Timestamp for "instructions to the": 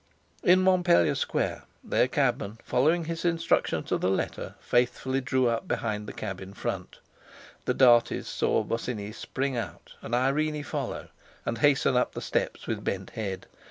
3.23-4.09